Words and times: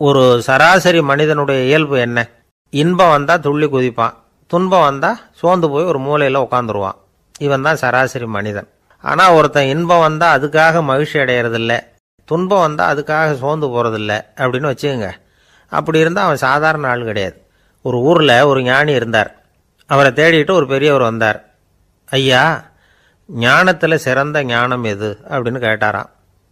ஒரு 0.00 0.42
சராசரி 0.42 1.02
மனிதனுடைய 1.02 1.64
இயல்பு 1.64 1.98
என்ன? 1.98 2.28
இன்பம் 2.70 3.10
வந்தால் 3.10 3.40
துள்ளி 3.40 3.66
குதிப்பான். 3.66 4.14
துன்பம் 4.46 4.80
வந்தால் 4.80 5.18
சோர்ந்து 5.34 5.70
போய் 5.70 5.84
ஒரு 5.84 5.98
மூலையில் 5.98 6.40
உட்காந்துருவான் 6.40 6.96
இவன் 7.38 7.62
தான் 7.62 7.76
சராசரி 7.76 8.26
மனிதன். 8.26 8.68
ஆனால் 9.00 9.30
ஒருத்தன் 9.30 9.66
இன்பம் 9.66 10.00
வந்தால் 10.00 10.40
அதுக்காக 10.40 10.82
மகிழ்ச்சி 10.82 11.18
அடையிறதில்ல. 11.18 11.84
துன்பம் 12.24 12.60
வந்தால் 12.60 12.96
அதுக்காக 12.96 13.34
சோர்ந்து 13.34 13.66
போகிறதில்ல 13.66 14.22
அப்படின்னு 14.36 14.70
வச்சுக்கோங்க. 14.70 15.10
அப்படி 15.68 15.98
இருந்தால் 15.98 16.24
அவன் 16.24 16.36
சாதாரண 16.36 16.88
ஆள் 16.88 17.04
கிடையாது. 17.04 17.46
ஒரு 17.82 17.98
ஊரில் 17.98 18.40
ஒரு 18.40 18.62
ஞானி 18.62 18.92
இருந்தார். 18.92 19.34
அவரை 19.86 20.12
தேடிட்டு 20.12 20.50
ஒரு 20.50 20.66
பெரியவர் 20.66 21.02
வந்தார். 21.02 21.44
ஐயா 22.10 22.64
ஞானத்தில் 23.26 23.96
சிறந்த 23.96 24.44
ஞானம் 24.44 24.84
எது? 24.84 25.18
அப்படின்னு 25.28 25.66
கேட்டாராம். 25.66 26.10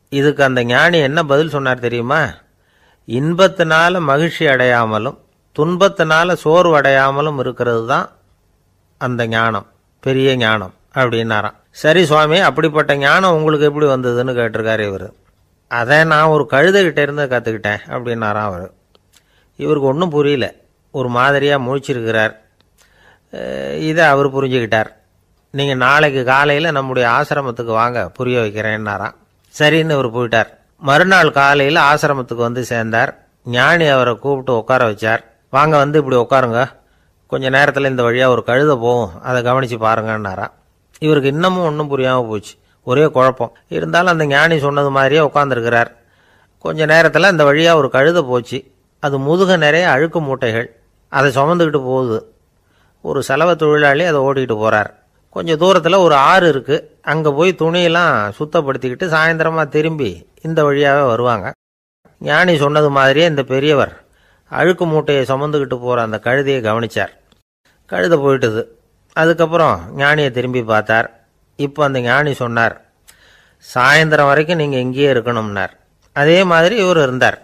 இதுக்கு 0.08 0.44
அந்த 0.44 0.64
ஞானி 0.64 0.98
என்ன 0.98 1.22
பதில் 1.22 1.48
சொன்னார் 1.48 1.78
தெரியுமா? 1.78 2.26
இன்பத்தினால 3.08 4.00
மகிழ்ச்சி 4.00 4.46
அடையாமலும் 4.46 5.18
துன்பத்தினால 5.58 6.32
சோர்வு 6.32 6.78
அடையாமலும் 6.78 7.38
இருக்கிறது 7.38 7.86
தான் 7.86 8.08
அந்த 8.98 9.26
ஞானம் 9.26 9.66
பெரிய 10.00 10.36
ஞானம் 10.36 10.74
அப்படின்னாராம். 10.94 11.56
சரி 11.70 12.04
சுவாமி 12.04 12.38
அப்படிப்பட்ட 12.38 12.96
ஞானம் 12.96 13.34
உங்களுக்கு 13.34 13.66
எப்படி 13.66 13.86
வந்ததுன்னு 13.86 14.34
கேட்டிருக்காரு 14.38 14.84
இவர். 14.86 15.08
அதை 15.68 16.04
நான் 16.04 16.32
ஒரு 16.34 16.48
கழுதைகிட்ட 16.50 16.98
இருந்து 16.98 17.24
கற்றுக்கிட்டேன் 17.26 17.82
அப்படின்னாராம் 17.94 18.48
அவர். 18.50 18.72
இவருக்கு 19.56 19.88
ஒன்றும் 19.88 20.10
புரியல. 20.10 20.54
ஒரு 20.90 21.08
மாதிரியாக 21.08 21.64
முழிச்சிருக்கிறார். 21.66 22.34
இதை 23.78 24.04
அவர் 24.04 24.34
புரிஞ்சுக்கிட்டார். 24.34 24.90
நீங்கள் 25.50 25.76
நாளைக்கு 25.76 26.24
காலையில் 26.24 26.76
நம்முடைய 26.78 27.08
ஆசிரமத்துக்கு 27.08 27.72
வாங்க 27.80 28.08
புரிய 28.08 28.40
வைக்கிறேன்னாராம். 28.40 29.16
சரின்னு 29.58 29.96
அவர் 29.96 30.14
போயிட்டார். 30.16 30.50
மறுநாள் 30.78 31.30
காலையில் 31.30 31.80
ஆசிரமத்துக்கு 31.80 32.34
வந்து 32.34 32.64
சேர்ந்தார். 32.64 33.26
ஞானி 33.44 33.86
அவரை 33.86 34.16
கூப்பிட்டு 34.16 34.56
உட்கார 34.56 34.90
வச்சார். 34.90 35.18
வாங்க 35.50 35.76
வந்து 35.76 35.98
இப்படி 35.98 36.16
உட்காருங்க. 36.16 36.70
கொஞ்சம் 37.26 37.52
நேரத்தில் 37.52 37.84
இந்த 37.84 38.02
வழியாக 38.02 38.32
ஒரு 38.32 38.44
கழுதை 38.44 38.76
போகும். 38.76 39.22
அதை 39.22 39.42
கவனித்து 39.42 39.76
பாருங்கன்னாரா. 39.76 40.46
இவருக்கு 40.98 41.28
இன்னமும் 41.28 41.64
ஒன்றும் 41.64 41.88
புரியாமல் 41.88 42.28
போச்சு. 42.28 42.54
ஒரே 42.82 43.06
குழப்பம். 43.06 43.52
இருந்தாலும் 43.68 44.12
அந்த 44.12 44.26
ஞானி 44.26 44.58
சொன்னது 44.58 44.90
மாதிரியே 44.90 45.20
உட்காந்துருக்கிறார் 45.20 45.86
கொஞ்ச 46.58 46.86
நேரத்தில் 46.86 47.30
இந்த 47.30 47.44
வழியாக 47.44 47.78
ஒரு 47.78 47.88
கழுத 47.92 48.22
போச்சு. 48.22 48.70
அது 49.00 49.18
முதுக 49.18 49.56
நிறைய 49.56 49.90
அழுக்கு 49.90 50.20
மூட்டைகள். 50.20 50.66
அதை 51.08 51.30
சுமந்துக்கிட்டு 51.30 51.84
போகுது. 51.84 52.34
ஒரு 53.02 53.22
செலவு 53.22 53.56
தொழிலாளி 53.56 54.04
அதை 54.04 54.20
ஓட்டிகிட்டு 54.20 54.56
போகிறார் 54.56 54.94
கொஞ்சம் 55.36 55.60
தூரத்தில் 55.62 56.04
ஒரு 56.04 56.16
ஆறு 56.30 56.46
இருக்குது 56.52 56.84
அங்கே 57.12 57.30
போய் 57.38 57.50
துணியெல்லாம் 57.62 58.12
சுத்தப்படுத்திக்கிட்டு 58.38 59.06
சாயந்தரமாக 59.14 59.72
திரும்பி 59.76 60.10
இந்த 60.46 60.60
வழியாகவே 60.68 61.04
வருவாங்க. 61.12 61.46
ஞானி 62.28 62.52
சொன்னது 62.62 62.88
மாதிரியே 62.98 63.26
இந்த 63.32 63.42
பெரியவர் 63.52 63.92
அழுக்கு 64.58 64.84
மூட்டையை 64.92 65.22
சுமந்துக்கிட்டு 65.30 65.76
போகிற 65.84 65.98
அந்த 66.06 66.18
கழுதையை 66.26 66.60
கவனிச்சார். 66.66 67.12
கழுதை 67.90 68.16
போயிட்டுது. 68.24 68.62
அதுக்கப்புறம் 69.22 69.76
ஞானியை 70.02 70.30
திரும்பி 70.36 70.62
பார்த்தார். 70.70 71.08
இப்போ 71.58 71.80
அந்த 71.88 71.98
ஞானி 72.08 72.32
சொன்னார் 72.42 72.74
சாயந்தரம் 73.66 74.30
வரைக்கும் 74.30 74.60
நீங்கள் 74.62 74.84
இங்கேயே 74.86 75.10
இருக்கணும்னார். 75.14 75.74
அதே 76.16 76.38
மாதிரி 76.52 76.74
இவர் 76.84 77.00
இருந்தார். 77.06 77.38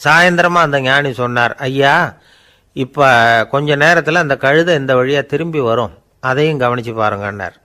சாயந்தரமாக 0.00 0.68
அந்த 0.68 0.80
ஞானி 0.88 1.12
சொன்னார் 1.22 1.54
ஐயா 1.68 1.94
இப்போ 2.84 3.06
கொஞ்ச 3.54 3.76
நேரத்தில் 3.84 4.22
அந்த 4.24 4.34
கழுதை 4.46 4.72
இந்த 4.80 4.92
வழியாக 5.00 5.30
திரும்பி 5.32 5.60
வரும். 5.70 5.94
அதையும் 6.30 6.62
கவனித்து 6.62 6.92
பாருங்கன்னார். 6.92 7.56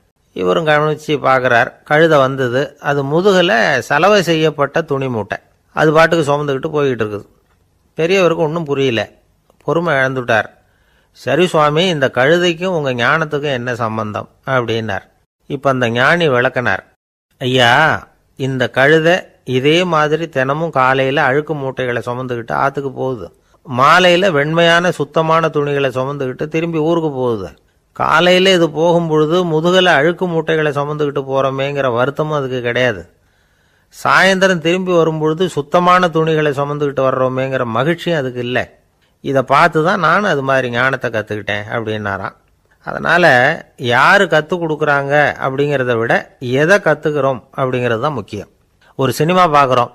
இவரும் 0.41 0.67
கவனித்து 0.71 1.13
பார்க்குறார் 1.17 1.69
கழுதை 1.83 2.17
வந்தது. 2.19 2.61
அது 2.89 2.99
முதுகில் 3.03 3.81
செலவை 3.81 4.19
செய்யப்பட்ட 4.29 4.81
துணி 4.81 5.07
மூட்டை. 5.07 5.37
அது 5.79 5.89
பாட்டுக்கு 5.93 6.25
சுமந்துக்கிட்டு 6.29 6.69
போய்கிட்டு 6.75 7.03
இருக்குது. 7.05 7.27
பெரியவருக்கு 7.97 8.43
ஒன்றும் 8.47 8.67
புரியல. 8.69 9.01
பொறுமை 9.65 9.93
இழந்துட்டார். 9.93 10.49
சரி 11.23 11.45
சுவாமி 11.47 11.83
இந்த 11.87 12.07
கழுதைக்கும் 12.13 12.75
உங்கள் 12.77 12.95
ஞானத்துக்கும் 12.95 13.55
என்ன 13.59 13.75
சம்பந்தம்? 13.75 14.29
அப்படின்னார். 14.45 15.05
இப்போ 15.55 15.67
அந்த 15.69 15.87
ஞானி 15.89 16.27
விளக்கினார். 16.29 16.83
ஐயா 17.41 17.71
இந்த 18.47 18.63
கழுதை 18.77 19.15
இதே 19.57 19.77
மாதிரி 19.93 20.25
தினமும் 20.29 20.75
காலையில் 20.79 21.19
அழுக்கு 21.29 21.53
மூட்டைகளை 21.55 22.01
சுமந்துக்கிட்டு 22.05 22.53
ஆற்றுக்கு 22.63 22.91
போகுது. 22.91 23.27
மாலையில் 23.79 24.33
வெண்மையான 24.37 24.91
சுத்தமான 24.99 25.49
துணிகளை 25.49 25.89
சுமந்துக்கிட்டு 25.89 26.45
திரும்பி 26.55 26.79
ஊருக்கு 26.87 27.11
போகுது. 27.11 27.49
காலையில் 27.99 28.49
இது 28.57 28.67
போகும்பொழுது 28.77 29.37
முதுகில் 29.53 29.89
அழுக்கு 29.95 30.25
மூட்டைகளை 30.33 30.71
சுமந்துக்கிட்டு 30.77 31.21
போகிறோமேங்கிற 31.31 31.87
வருத்தமும் 31.97 32.37
அதுக்கு 32.37 32.59
கிடையாது. 32.67 33.01
சாயந்தரம் 33.95 34.63
திரும்பி 34.65 34.93
வரும்பொழுது 34.99 35.43
சுத்தமான 35.55 36.09
துணிகளை 36.17 36.51
சுமந்துக்கிட்டு 36.59 37.03
வர்றோமேங்கிற 37.07 37.63
மகிழ்ச்சியும் 37.77 38.19
அதுக்கு 38.19 38.41
இல்லை. 38.47 38.63
இதை 39.23 39.41
பார்த்து 39.53 39.79
தான் 39.87 40.03
நானும் 40.07 40.31
அது 40.33 40.43
மாதிரி 40.49 40.67
ஞானத்தை 40.77 41.09
கற்றுக்கிட்டேன் 41.15 41.65
அப்படின்னாராம். 41.75 42.35
அதனால் 42.85 43.31
யார் 43.93 44.23
கற்றுக் 44.33 44.61
கொடுக்குறாங்க 44.61 45.15
அப்படிங்கிறத 45.45 45.95
விட 46.01 46.13
எதை 46.61 46.77
கற்றுக்கிறோம் 46.87 47.41
அப்படிங்கிறது 47.59 48.01
தான் 48.05 48.17
முக்கியம். 48.19 48.49
ஒரு 48.99 49.11
சினிமா 49.19 49.43
பார்க்குறோம். 49.57 49.91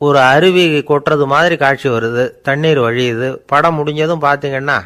ஒரு 0.00 0.18
அருவி 0.32 0.64
கொட்டுறது 0.90 1.24
மாதிரி 1.34 1.54
காட்சி 1.62 1.88
வருது 1.94 2.24
தண்ணீர் 2.48 2.80
வழியுது 2.86 3.28
படம் 3.52 3.78
முடிஞ்சதும் 3.78 4.24
பார்த்தீங்கன்னா 4.26 4.76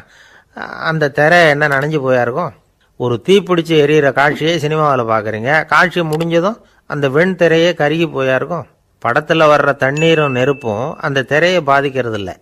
அந்த 0.89 1.09
திரை 1.09 1.49
என்ன 1.49 1.67
நனைஞ்சு 1.67 1.99
போயா 2.05 2.21
இருக்கும்? 2.21 2.51
ஒரு 2.97 3.21
தீப்பிடிச்சு 3.27 3.75
எரியிற 3.83 4.13
காட்சியை 4.13 4.59
சினிமாவில் 4.59 5.05
பார்க்குறீங்க 5.05 5.65
காட்சி 5.65 6.01
முடிஞ்சதும் 6.01 6.65
அந்த 6.85 7.09
வெண் 7.09 7.35
திரையே 7.39 7.73
கருகி 7.73 8.07
போயா 8.07 8.35
இருக்கும். 8.35 8.65
படத்தில் 8.99 9.39
வர்ற 9.39 9.75
தண்ணீரும் 9.75 10.31
நெருப்பும் 10.31 10.95
அந்த 10.95 11.21
திரையை 11.21 11.61
பாதிக்கிறது 11.61 12.17
இல்லை 12.17 12.35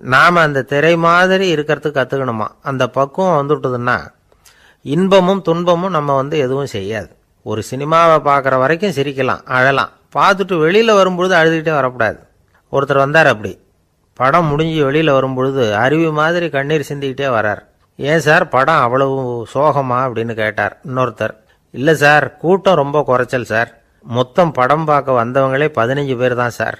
நாம் 0.00 0.36
அந்த 0.36 0.62
திரை 0.62 0.96
மாதிரி 0.96 1.54
இருக்கிறதுக்கு 1.54 1.98
கற்றுக்கணுமா 1.98 2.46
அந்த 2.62 2.88
பக்குவம் 2.88 3.36
வந்துவிட்டதுன்னா 3.38 3.96
இன்பமும் 4.82 5.42
துன்பமும் 5.42 5.90
நம்ம 5.90 6.14
வந்து 6.14 6.38
எதுவும் 6.38 6.66
செய்யாது. 6.66 7.16
ஒரு 7.42 7.62
சினிமாவை 7.70 8.16
பார்க்குற 8.28 8.58
வரைக்கும் 8.58 8.90
சிரிக்கலாம் 8.90 9.42
அழலாம். 9.44 9.90
பார்த்துட்டு 10.14 10.58
வெளியில் 10.58 10.92
வரும்பொழுது 10.92 11.34
அழுதுகிட்டே 11.34 11.72
வரக்கூடாது. 11.74 12.18
ஒருத்தர் 12.72 12.96
வந்தார் 12.96 13.26
அப்படி. 13.26 13.61
படம் 14.22 14.48
முடிஞ்சு 14.52 14.80
வெளியில் 14.84 15.16
வரும்பொழுது 15.16 15.64
அருவி 15.84 16.10
மாதிரி 16.20 16.46
கண்ணீர் 16.56 16.88
சிந்திக்கிட்டே 16.88 17.28
வரார். 17.36 17.62
ஏன் 17.96 18.24
சார் 18.26 18.44
படம் 18.54 18.82
அவ்வளவு 18.86 19.16
சோகமா? 19.54 19.98
அப்படின்னு 20.06 20.34
கேட்டார் 20.34 20.74
இன்னொருத்தர். 20.88 21.34
இல்லை 21.74 21.94
சார் 21.94 22.24
கூட்டம் 22.42 22.80
ரொம்ப 22.82 22.98
குறைச்சல் 23.02 23.50
சார். 23.52 23.70
மொத்தம் 24.16 24.52
படம் 24.52 24.84
பார்க்க 24.84 25.18
வந்தவங்களே 25.20 25.68
பதினஞ்சு 25.78 26.16
பேர் 26.20 26.34
தான் 26.34 26.56
சார் 26.58 26.78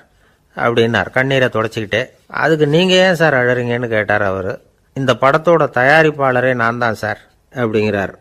அப்படின்னார். 0.56 1.10
கண்ணீரை 1.10 1.48
தொடச்சிக்கிட்டே. 1.52 2.02
அதுக்கு 2.42 2.66
நீங்கள் 2.74 3.02
ஏன் 3.06 3.18
சார் 3.20 3.34
அழறீங்கன்னு 3.34 3.88
கேட்டார் 3.88 4.22
அவர். 4.22 4.52
இந்த 5.00 5.12
படத்தோட 5.20 5.64
தயாரிப்பாளரே 5.78 6.54
நான் 6.54 6.82
தான் 6.84 7.00
சார் 7.02 7.20
அப்படிங்கிறார். 7.54 8.14